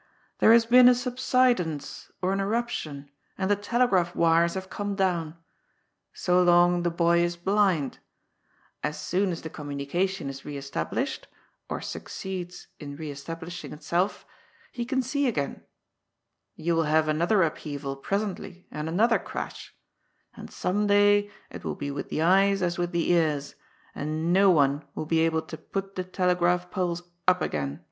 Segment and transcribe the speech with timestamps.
[0.00, 0.02] "^
[0.38, 4.94] There has been a sub sidence, or an eruption, and the telegraph wires haye come
[4.94, 5.36] down.
[6.14, 7.98] So long the boy is blind.
[8.82, 11.28] As soon as the com munication is re established,
[11.68, 14.24] or succeeds in re establishing itself,
[14.72, 15.64] he can see again.
[16.56, 19.74] You will haye another upheayal presently and another crash,
[20.32, 23.54] and some day it will be with the eyes as with the ears,
[23.94, 27.84] and no one will be able to put the telegraph poles up again."